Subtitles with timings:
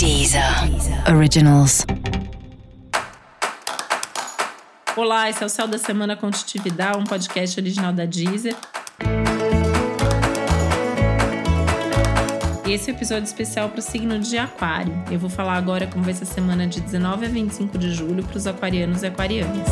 [0.00, 0.42] Deezer
[1.14, 1.84] Originals.
[4.96, 8.56] Olá, esse é o Céu da Semana Contitividade, um podcast original da Deezer.
[12.66, 15.04] Esse é o episódio especial para o signo de Aquário.
[15.10, 18.24] Eu vou falar agora como vai ser a semana de 19 a 25 de julho
[18.24, 19.68] para os aquarianos e aquarianas.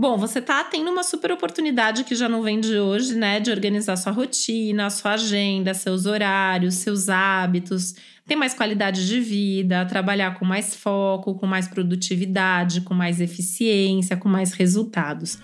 [0.00, 3.38] Bom, você tá tendo uma super oportunidade que já não vem de hoje, né?
[3.38, 7.94] De organizar sua rotina, sua agenda, seus horários, seus hábitos,
[8.26, 14.16] ter mais qualidade de vida, trabalhar com mais foco, com mais produtividade, com mais eficiência,
[14.16, 15.38] com mais resultados.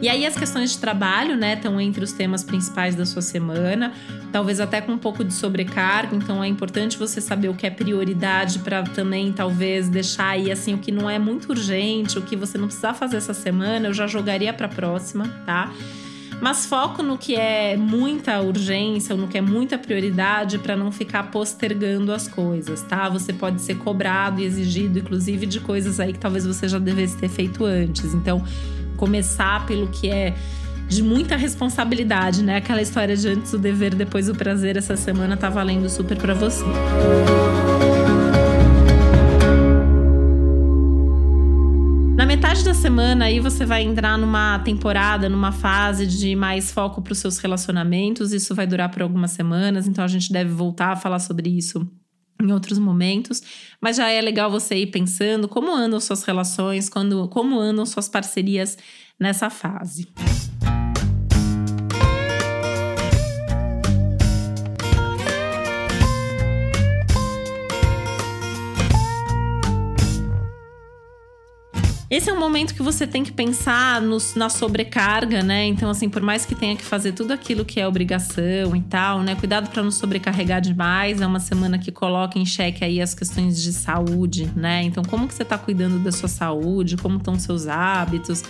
[0.00, 3.92] E aí as questões de trabalho, né, estão entre os temas principais da sua semana,
[4.30, 7.70] talvez até com um pouco de sobrecarga, então é importante você saber o que é
[7.70, 12.36] prioridade para também talvez deixar aí assim o que não é muito urgente, o que
[12.36, 15.72] você não precisa fazer essa semana, eu já jogaria para próxima, tá?
[16.40, 20.90] Mas foco no que é muita urgência ou no que é muita prioridade para não
[20.92, 23.08] ficar postergando as coisas, tá?
[23.08, 27.16] Você pode ser cobrado e exigido, inclusive, de coisas aí que talvez você já devesse
[27.16, 28.12] ter feito antes.
[28.12, 28.44] Então,
[28.96, 30.34] começar pelo que é
[30.88, 32.56] de muita responsabilidade, né?
[32.56, 36.34] Aquela história de antes o dever, depois o prazer, essa semana tá valendo super para
[36.34, 36.64] você.
[42.14, 47.02] Na metade da semana aí você vai entrar numa temporada, numa fase de mais foco
[47.02, 48.32] para os seus relacionamentos.
[48.32, 51.86] Isso vai durar por algumas semanas, então a gente deve voltar a falar sobre isso
[52.44, 53.42] em outros momentos,
[53.80, 58.08] mas já é legal você ir pensando como andam suas relações, quando, como andam suas
[58.08, 58.76] parcerias
[59.18, 60.06] nessa fase.
[72.14, 75.66] Esse é um momento que você tem que pensar no, na sobrecarga, né?
[75.66, 79.20] Então, assim, por mais que tenha que fazer tudo aquilo que é obrigação e tal,
[79.20, 79.34] né?
[79.34, 81.20] Cuidado para não sobrecarregar demais.
[81.20, 84.84] É uma semana que coloca em xeque aí as questões de saúde, né?
[84.84, 86.96] Então, como que você está cuidando da sua saúde?
[86.96, 88.44] Como estão seus hábitos?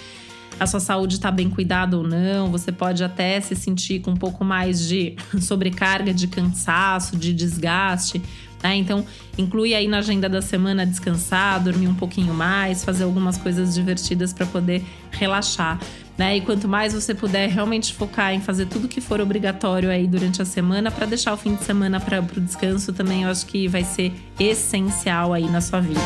[0.61, 2.51] a sua saúde está bem cuidada ou não.
[2.51, 8.23] Você pode até se sentir com um pouco mais de sobrecarga, de cansaço, de desgaste.
[8.65, 8.77] Né?
[8.77, 9.05] Então,
[9.37, 14.33] inclui aí na agenda da semana descansar, dormir um pouquinho mais, fazer algumas coisas divertidas
[14.33, 15.79] para poder relaxar.
[16.17, 16.39] Né?
[16.39, 20.41] E quanto mais você puder realmente focar em fazer tudo que for obrigatório aí durante
[20.41, 23.69] a semana, para deixar o fim de semana para o descanso também, eu acho que
[23.69, 26.01] vai ser essencial aí na sua vida.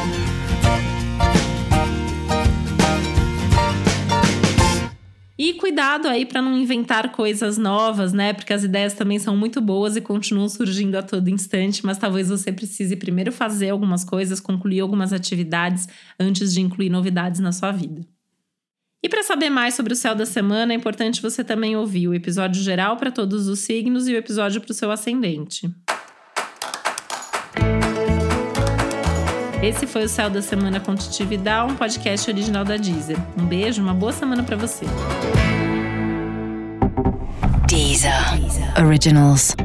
[5.39, 8.33] E cuidado aí para não inventar coisas novas, né?
[8.33, 12.29] Porque as ideias também são muito boas e continuam surgindo a todo instante, mas talvez
[12.29, 15.87] você precise primeiro fazer algumas coisas, concluir algumas atividades
[16.19, 18.05] antes de incluir novidades na sua vida.
[19.01, 22.15] E para saber mais sobre o céu da semana, é importante você também ouvir o
[22.15, 25.73] episódio geral para todos os signos e o episódio para o seu ascendente.
[29.63, 30.95] Esse foi o Céu da Semana com
[31.65, 33.19] um podcast original da Deezer.
[33.37, 34.87] Um beijo, uma boa semana para você.
[37.67, 38.13] Deezer.
[38.81, 39.57] Originals.